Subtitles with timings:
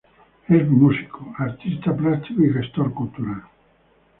[0.49, 3.43] Es músico, artista plástico y gestor cultural.